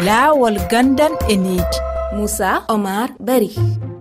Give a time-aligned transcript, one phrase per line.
[0.00, 1.78] laawol gandan e needi
[2.16, 3.50] moussa omar bari.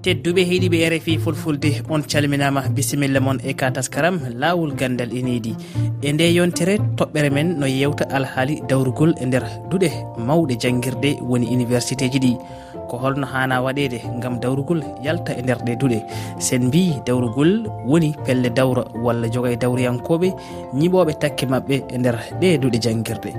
[0.03, 5.53] Tedduɓe heeɗiɓe rfi fulfulde on calminama bisimilla moon e ka taskaram laawol gandal e enidi
[6.01, 9.89] e nde yontere toɓɓere men no yewta alhaali dawrugol e nder duuɗe
[10.27, 12.33] mawɗe jangguirɗe woni université ji ɗi.
[12.89, 15.99] Ko holno hana waɗede gam dawrugol yalta e nder ɗe duuɗe
[16.39, 17.51] sen mbi dawrugol
[17.85, 20.27] woni pelle dawra walla joga e dawriyankoɓe
[20.79, 23.31] ñiɓoɓe takke mabɓe e nder ɗe duuɗe jangguirɗe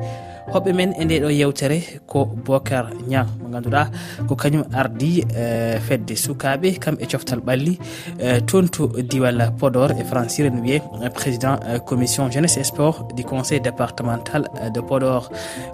[0.52, 3.28] hoɓɓe men e nde ɗo yewtere ko bocar niang.
[3.40, 3.82] Mo ganduɗa
[4.26, 7.78] ko kañum ardi e, fedde sukaɓe kam e coftal ɓalli
[8.18, 13.14] e, toon to diwal podor e francire no wiye e, président commission jeunesse et sport
[13.14, 15.30] du conseil départemental de podor.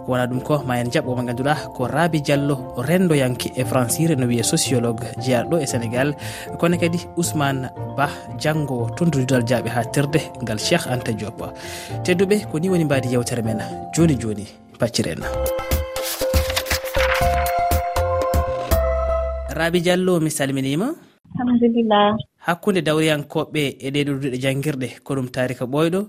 [0.06, 4.26] Wona ɗum ko ma en jaɓɓo mo ganduɗa ko raabi diallo rendoyanke e francire no
[4.26, 6.14] wiye sociologue jeyaɗo e sénégal.
[6.58, 11.40] Kono kadi ousmane ba janggo tondududal jaaɓe ha terde ngal cheikh anta diop.
[12.04, 13.62] Tedduɓe ko ni woni mbadi yewtere men
[13.94, 15.20] joni joni pacciren
[19.56, 20.92] rabi diallo mi salminima.
[21.40, 22.16] Alhamdulillah.
[22.46, 26.00] Hakkunde dawriyankoɓe e ɗe ɗurduɗe jangguirɗe ko ɗum tarika ɓoyɗo.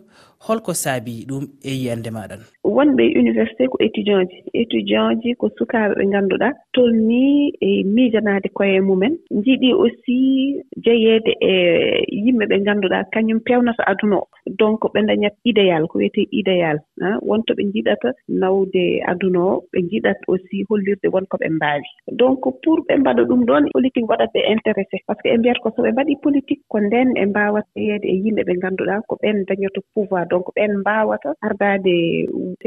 [0.46, 2.42] holko saabi ɗum e yiyande maɗan.
[2.64, 4.38] Wonɓe université ko étudiant ji.
[4.54, 9.18] Étudiant ji ko sukaaɓe ɓe ngannduɗaa tolni e miijanaade koye mumen.
[9.32, 10.18] Njiɗi aussi
[10.86, 11.54] jeyeede e
[12.24, 14.28] yimɓe ɓe ngannduɗaa kañum peewnata aduna o.
[14.60, 17.18] Donc ɓe dañat idéal ko wiyetee idéal ah.
[17.22, 19.64] wonto ɓe njiɗata nawde aduna o.
[19.74, 21.88] Ɓe njiɗat aussi hollirde wonko ɓe mbaawi.
[22.20, 24.98] Donc pour ɓe mbaɗa ɗum ɗoon politique waɗat ɓe intéressé.
[25.08, 28.06] Par ce que ɓe mbiyata ko so ɓe mbaɗii politique ko ndeen ɓe mbaawat jeyeede
[28.14, 31.96] e yimɓe ɓe ngannduɗaa ko ɓeen dañata pouvoir donc ɓen mbaawata ardaade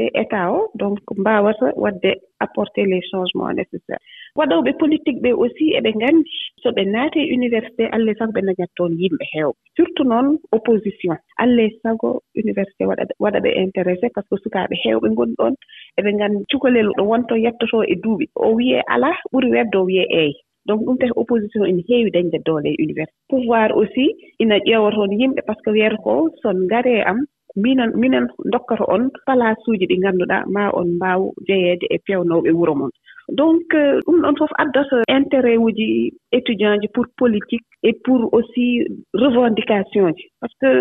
[0.03, 2.11] e état o donc mbaawata waɗde
[2.45, 3.97] apporté les changements changement :fra
[4.39, 6.29] waɗooɓe politique ɓe aussi eɓe nganndi
[6.61, 11.15] so ɓe naati e université :fra sago ɓe dañata toon yimɓe heewɓe surtout noon opposition
[11.37, 11.45] :fra
[11.83, 12.09] sago
[12.43, 15.53] université :fra waɗa ɓe intéressé par ce que sukaaɓe heewɓe ngoni ɗoon
[15.99, 18.25] eɓe nganndi cukalel ɗo wonto yettotoo e duuɓi.
[18.35, 20.33] O wiyee alaa ɓuri wedde o wiyee eeyi
[20.67, 23.17] donc ɗum taki opposition :fra heewi dañde doole e université.
[23.29, 24.05] Pouvoir aussi
[24.39, 27.19] ina ƴeewa toon yimɓe par ce que wiyata ko son ngaree am
[27.55, 32.75] minen minen dokkata on place uji ɗi ngannduɗaa ma on mbaaw jeyeede e peewnooɓe wuro
[32.75, 32.91] mon.
[33.39, 33.69] Donc
[34.05, 40.25] ɗum ɗon fof addata intérêt uji étudient ji pour politique et pour aussi revendication ji.
[40.39, 40.71] Par ce que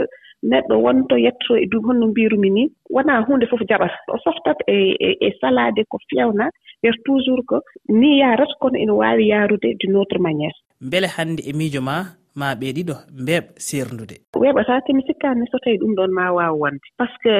[0.42, 3.98] neɗɗo wonto yetto e duum honno mbirumi ni wonaa huunde fof jaɓata.
[4.14, 4.76] O softat e
[5.06, 6.48] e, e salaade ko feewna
[6.82, 7.56] wer toujours que
[7.88, 12.04] ni yarata kono ina waawi yaarude d' une autre maniére mbele hannde e miijo maa
[12.40, 14.16] ma ɓe ɗiɗo mbeeɓ serdude.
[14.42, 17.34] Weɓata mi sikkaani so tawii ɗum ɗoon ma waawa wonde par ce que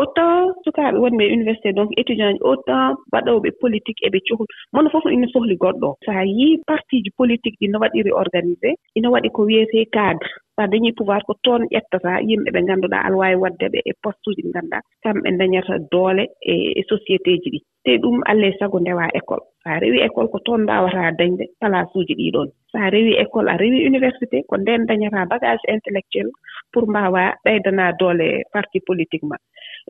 [0.00, 5.04] autant sukaaɓe wonɓe e université donc étudiant ji autant mbaɗowɓe politique eɓe cohli mono fof
[5.16, 5.88] ina sohli goɗɗo.
[5.92, 9.86] O so a yii parti ji politique ɗi no waɗiri organisé ina waɗi ko wiyetee
[9.96, 10.30] cadre.
[10.56, 13.92] so a dañii pouvoir ko toon ƴettataa yimɓe ɓe ngannduɗaa aɗa waawi waɗde ɓe e
[14.02, 14.82] poste uji ɗi ngannduɗaa.
[15.02, 17.60] Kamɓe dañata doole e, e société ji ɗi.
[17.84, 19.44] Te ɗum alaa e sago ndewaa école.
[19.62, 22.48] So a rewii école ko toon mbaawataa dañde place uji ɗii ɗoon.
[22.70, 26.28] So a rewii école a rewii université ko ndeen dañataa bagage intellectuel
[26.72, 29.36] pour mbaawaa ɓeydanaa doole parti politique ma.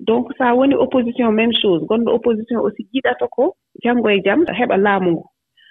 [0.09, 1.87] Donc so a woni opposition même chose.
[1.89, 3.55] Gonɗo opposition aussi jiɗata ko
[3.85, 5.25] janngo e jam heɓa laamu ngu.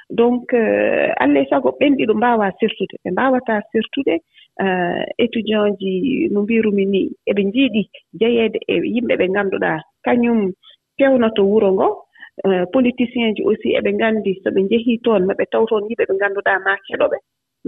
[0.10, 2.96] Donc euh, allah e sago ɓenɗi ɗo mbaawaa sirtude.
[3.04, 4.16] Ɓe mbaawataa sirtude
[4.56, 7.82] Eh, étudient ji no mbirumi ni eɓe njiiɗi
[8.20, 9.80] jeyeede e yimɓe ɓe ngannduɗaa.
[10.06, 10.40] Kañum
[10.98, 11.94] pewnoto wuro ngoo
[12.46, 16.14] eh, politicien ji aussi eɓe nganndi so ɓe njehii toon maɓe taw toon yimɓe ɓe
[16.16, 17.18] ngannduɗaa maa keɗoɓe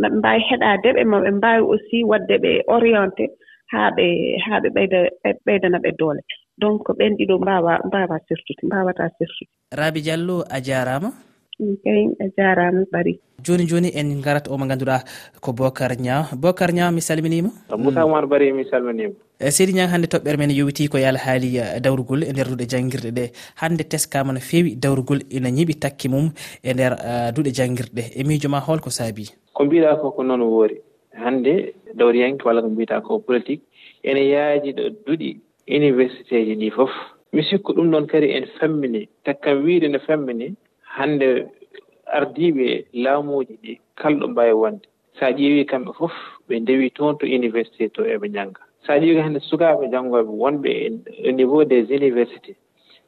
[0.02, 3.26] maɓe mbaawi heɗaade ɓe maɓe mbaawi aussi waɗde ɓe orienté
[3.72, 4.06] haa ɓe
[4.46, 5.00] haa ɓe ɓeyda
[5.46, 6.22] ɓeydana ɓe doole.
[6.62, 11.10] Donc ɓen ɗiɗo mbaawa mbaawa sertude mbaawataa sertude raabi diallo a jaaraama.
[11.60, 15.04] min a jarama ɓaari joni joni en garat omo ganduɗa
[15.42, 19.74] ko bocar ña bocar ña mi salminima moussa oumar bari mi salminima e eh, seydi
[19.78, 23.26] ñag hannde toɓɓere men yowiti ko yaala haali eh, dawrugol e nder duuɗe janguirɗe ɗe.
[23.62, 26.32] Hannde teskama no feewi dawrugol ina ñiɓi takki mum
[26.64, 29.30] e nder eh, duuɗe janguirɗe e miijo ma holko saabi.
[29.54, 30.82] Ko mbiɗa ko ko noon woori.
[31.14, 33.62] Hannde dawriyanke walla ko mbiyata ko politique
[34.04, 35.30] ene yaaji ɗo duɗi
[35.70, 36.90] université ji ɗi fof.
[37.34, 40.56] Mi sikku ɗum ɗon kadi en fammini takkam wiide no fammini
[40.98, 41.28] hannde
[42.18, 42.68] ardiiɓe
[43.04, 44.86] laamuuji ɗi kala ɗo mbaawi wonde.
[45.20, 46.14] So a ƴeewii kamɓe fof
[46.48, 50.72] ɓe ndewii toon to université to eɓe njannga so a ƴeewii hannde sukaaɓe janngooɓe wonɓe
[51.28, 52.56] au niveau des universités.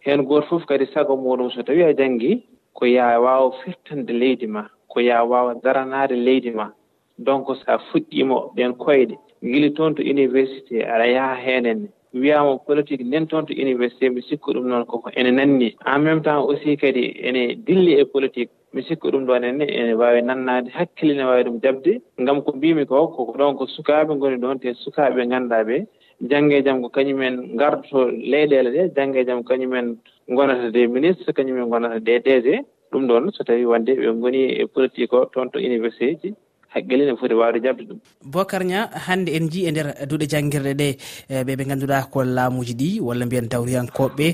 [0.06, 2.44] Heen gooto fof kadi sago muɗum so tawii a janngii
[2.74, 6.72] ko yaa waawa firtande leydi ma ko yaa waawa daranaade leydi ma.
[7.18, 11.88] Donc so a fuɗɗiima ɓeen koyɗe gila toon to université aɗa yaha heenenne.
[12.14, 15.76] wiyaama politique nden toon to université mi sikku ɗum noon koko ene nanni.
[15.86, 19.94] En même temps aussi kadi ene dilli e politique mi sikku ɗum ɗon enne ene
[19.94, 24.16] waawi nannaade hakkille ne waawi ɗum jaɓde ngam ko mbimi ko koko ɗon ko sukaaɓe
[24.16, 25.78] ngoni ɗon te sukaɓe ganduɗa ɓe
[26.30, 29.98] jannge e jam ko kañumen ngardoto leyɗeele ɗe jannge e jam kañumen
[30.32, 32.48] ngonata des ministre kañumen ngonata des DG.
[32.92, 36.34] Ɗum ɗoon so tawii wonde ɓe goni e politique o toon to université ji.
[36.74, 38.00] haqqille ne foti wawde jabde ɗum.
[38.26, 40.88] Bocar nia hannde en jii e nder duuɗe janguirɗe ɗe
[41.30, 44.28] e, ɓe ɓe ganduɗa ko laamuji ɗi walla mbiyen dawriyankoɓeɓe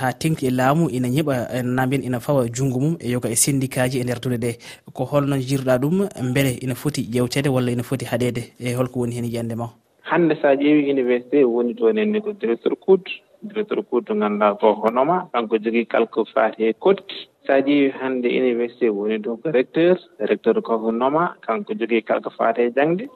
[0.00, 3.28] ha tengti e laamu ina ñiɓa e, na mbiyen ina fawa junngo mum e yoga
[3.30, 4.50] e syndicat ji e nder duuɗe ɗe.
[4.92, 9.14] Ko holno jirɗa ɗum beele ina foti ƴewtede walla ina foti haɗede e holko woni
[9.16, 9.68] heen yiyande ma
[10.10, 13.10] hannde so a ƴeewi université woni toon enne ko directeur coude
[13.42, 17.90] directeur cour to ngannduɗaa ko honoma kanko jogii kalko faati e kotti so a ƴeewi
[18.00, 23.08] hannde université woni ɗo ko recteur recteur koko noma kanko jogii kalko faati e jangde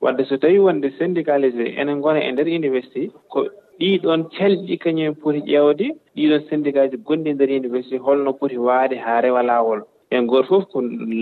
[0.00, 3.46] wadde so tawii wonde syndicalisé ene ngona e ndeer université ko
[3.80, 5.86] ɗiiɗoon calɗi kañumen poti ƴeewde
[6.16, 9.80] ɗiiɗoon syndicat ji gonɗi e ndeer université holno poti waade haa rewa laawol.
[10.10, 10.80] En gooto fof ko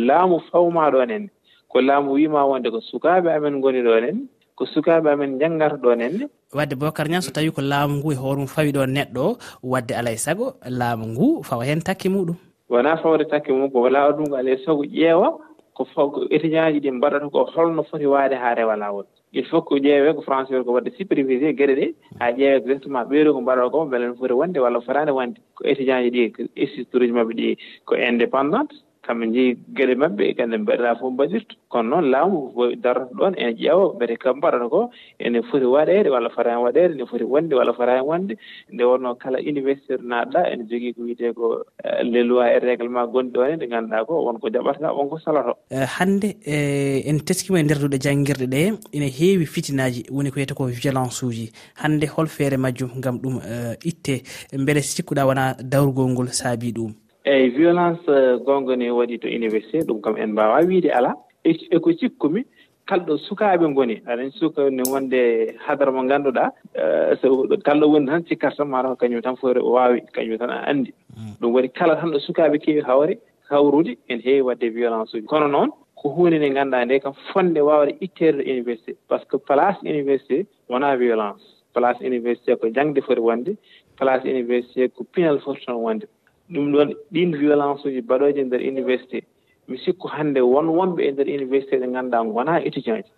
[0.09, 1.25] laamu fawmaa ɗon en
[1.69, 4.19] ko laamu wiima wonde ko sukaaɓe amen ngoni ɗoon en
[4.57, 6.25] ko sukaaɓe amen janngata ɗoon henne
[6.55, 9.25] wadde bocar ñan so tawi ko laamu ngu e hoore mum fawi ɗon neɗɗo
[9.63, 12.37] o wadde alay sago laamu ngu fawa heen takke muɗum.
[12.71, 15.29] Wonaa fawde takke mum ko walaa ɗum ko alay e sago ƴeewa
[15.77, 19.05] ko ko étudiant ji ɗi mbaɗata ko holno foti waade haa rewa laawol.
[19.33, 21.87] Il faut que ƴeewee ko français ko wadde supervisé geɗe ɗe
[22.21, 25.39] haa ƴeewee exactement ɓeeɗo ko mbaɗata ko mbele no foti wonde walla fotaani wonde.
[25.55, 28.75] Ko étudiant ji ɗi ko institut uji maɓɓe ɗi ko indépendante.
[29.07, 32.39] kamɓe njeyi geɗe maɓɓe kadi mbaɗiraa fof mbaɗirta kono noon laamu
[32.83, 37.07] darata ɗon ene ƴeewa mbete kam mbaɗata ko ene foti waɗeede walla fotaani waɗeede ene
[37.07, 38.35] foti wonde walla fotaani wonde.
[38.73, 43.07] Nde wonno kala université naaɗɗa ene jogii ko wiyetee ko eh, les lois et réglement
[43.07, 47.61] gonɗi ɗon e nde ngannduɗaa ko wonko jaɓata wonko saloto eh, hannde eh, en teskima
[47.61, 48.63] e nderduɗe janngirɗe ɗe
[48.93, 51.51] ene heewi fitinaaji woni ko wiyete ko violence uji
[51.83, 53.41] hannde hol feere majjum ngam ɗum
[53.85, 54.23] itte
[54.53, 57.06] mbeɗe sikkuɗa wona dawrugol ngol saabi ɗum.
[57.27, 61.15] eeyi violence eh, :fra goonga no waɗi to université ɗum kam en mbaawaa wiide alaa
[61.45, 62.45] eko e cikkumi
[62.89, 65.19] kalɗo sukaaɓe ngoni aɗa suka ne wonde
[65.67, 69.59] hadara mo ngannduɗaa eh, so kalɗo woni tan cikkata tan mataw ko kañum tan foti
[69.61, 70.93] waawi kañum tan a anndi.
[71.17, 71.35] Hmm.
[71.41, 73.19] Ɗum waɗi kala tan ɗo sukaaɓe keewi hawre
[73.51, 75.27] hawrude ene heewi waɗde violence uji.
[75.27, 79.27] Kono noon ko huunde nde ngannduɗaa nde kam fonde waawde itteede ɗo université par ce
[79.27, 81.43] que place université :fra wonaa violence.
[81.75, 83.57] Place université ko jangde foti wonde
[83.99, 86.07] place université ko pinal foti toon wonde.
[86.53, 89.21] ɗum ɗon ɗin violence uji mbaɗoje e nder université.
[89.69, 93.13] Mi sikku hannde won wonɓe e nder université ɓe ngannduɗaa wonaa étudient ji.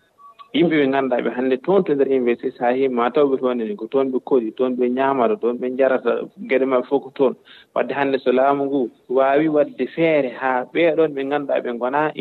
[0.56, 3.60] Yimɓe ɓe ngannduɗaa ɓe hannde toon to nder université so a ma mataw ɓe toon
[3.60, 6.12] ene ko toon ɓe koɗi toon ɓe ñaamata toon ɓe njarata
[6.48, 7.34] geɗe maɓɓe fof ko toon.
[7.74, 12.12] Wadde hannde so laamu ngu waawi waɗde feere haa ɓeeɗon ɓe ngannduɗaa ɓe ngonaa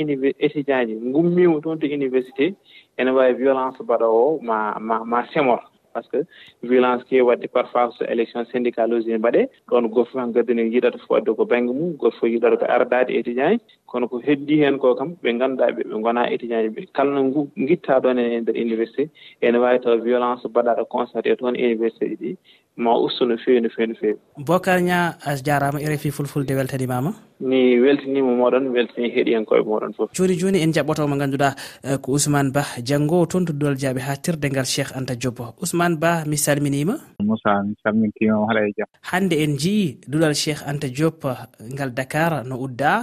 [0.46, 0.94] étudient ji.
[0.96, 2.54] Ngummiima toon to université
[2.98, 5.62] ene waawi violence mbaɗoowo ma ma ma semor.
[5.98, 9.88] par ce que violence ke wadde par fois so élection syndical uji ne mbaɗe ɗon
[9.94, 13.58] goto fof hankkadine yiɗata fof wadde ko banggue mum goto fof yiɗata ko ardade étudiant
[13.58, 16.82] ji kono ko heddi hen ko kam ɓe ganduɗa ɓe ɓe gona étudiant ji ɓe
[16.96, 19.10] kala no guitta ɗon e nder université
[19.42, 22.32] ene wawi taw violence mbaɗaɗo constaté toon université ji ɗi.
[22.78, 24.16] ma usto no fewi no fewi no fewi.
[24.38, 27.12] Bocar ña a jarama rfi fulfulde weltanimama?
[27.40, 30.10] Mi weltanima moɗon weltani heeɗiyankoɓe moɗon foof.
[30.14, 31.50] Joni joni en jaɓɓoto mo ganduɗa
[31.84, 32.64] eh, ko ousmane ba.
[32.88, 36.96] Janggowo toon to doljaɓe ha tirdengal cheikh anta diobbo ousmane ba mi salminima?
[37.24, 41.26] Moussa mi salmintimama haɗa e jaam hande en jii duɗal cheikh anta diop
[41.74, 42.94] ngal dakar no udda.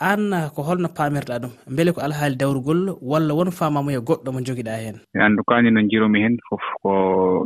[0.00, 1.52] an ko holno paamirɗa ɗum.
[1.74, 4.96] Beele ko alhaali dawrugol walla won faamamuya goɗɗo mo jogiɗa heen.
[5.14, 6.90] E anndu kaani no jiromi heen fof ko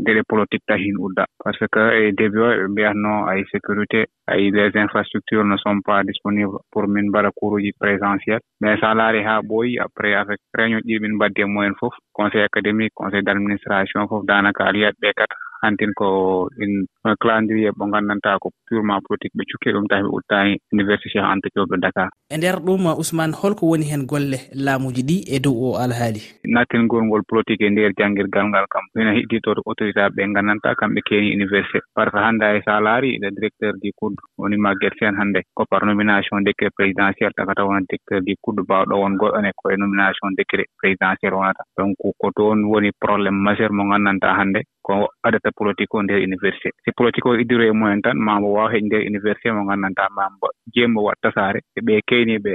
[0.04, 1.25] geɗe politique tahi n udda.
[1.43, 5.81] Par ce que e début o ɓe mbiyatno ay sécurité ay les infrastructures ne sont
[5.81, 8.40] pas disponible pour min mbaɗa couruji présentiel.
[8.61, 12.42] Mais so laari haa ɓooyi après avec réunion ɗiɗi min mbaddi e mumen fof conseil
[12.42, 15.37] académique conseil d' administration fof danaka aliyat ɓe kata.
[15.62, 20.14] hantin ko in eh, calendrier mo gandanta ko purement politique ɓe cukki ɗum tawi ɓe
[20.19, 22.09] uttani université cheikh anta diop e dakar.
[22.31, 26.23] E nder ɗum ousmane holko woni hen golle laamuji ɗi e dow o alhaali?
[26.54, 28.85] Nattingol ngol politique e nder jangguirgal ngal kam.
[28.99, 31.78] Ina hedditode autorité ɓe gandanta kamɓe keeni université.
[31.95, 35.40] Par ce que hannde hay sa laari le directeur du coud woni maguet sen hannde.
[35.54, 40.35] Ko par nomination décret présidentiel takata wona directeur du coud mbawɗo won goɗɗone koye nomination
[40.37, 41.62] décret présidentiel wonata.
[41.78, 44.62] Donc ko toon woni probléme majeur mo gandanta hannde.
[44.82, 46.70] ko addata politique o nder université.
[46.84, 50.48] Si politique o iddiro e mumen tan ma waw heƴ nder université mo nganndantaa mambo
[50.74, 52.52] jeemmo wat watta e ɓe keyniɓe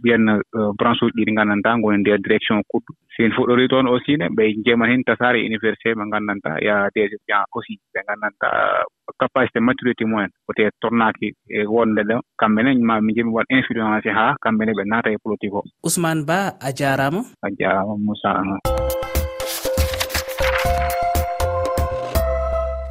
[0.00, 3.86] mbiyanno eh, branche uji ɗiɗi ɗi nganndantaa ngoni e nder direction kuɗɗo sin fuɗɗori toon
[3.86, 8.00] aussi ne ɓe jeeman hen tasaare e université mo nganndantaa ya des étudiants aussi ɓe
[8.06, 8.84] nganndantaa
[9.20, 12.16] capacité maturité mumen wote tornaki e wonde ɗo.
[12.40, 15.62] Kamɓe ne ma min jimi waɗ influencé haa kamɓe ne ɓe naata e politique o
[15.86, 18.30] ousmane ba a jarama a jarama moussa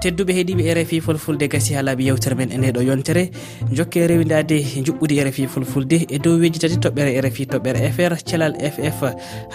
[0.02, 3.30] tedduɓe heeɗiɓe e rfi fulfulde gasi ha laaɓi yewtere men e ndeɗo yontere.
[3.72, 9.02] Jokke rewidade juɓɓudi rfi fulfulde e dow weji tati toɓɓere rfi toɓɓere fr thelal ff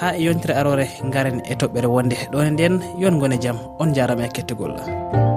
[0.01, 2.17] ha e yontere arore garen e toɓɓere wonde.
[2.33, 5.36] Ɗone nden yon gone jaam on jarama e kettugol